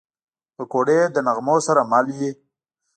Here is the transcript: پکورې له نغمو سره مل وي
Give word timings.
پکورې 0.55 0.99
له 1.13 1.21
نغمو 1.27 1.55
سره 1.67 1.81
مل 1.91 2.05
وي 2.17 2.31